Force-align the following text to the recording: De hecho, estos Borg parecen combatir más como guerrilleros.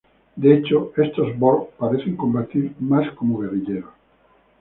De 0.35 0.51
hecho, 0.55 0.91
estos 0.97 1.37
Borg 1.37 1.69
parecen 1.77 2.17
combatir 2.17 2.73
más 2.79 3.11
como 3.13 3.37
guerrilleros. 3.37 3.91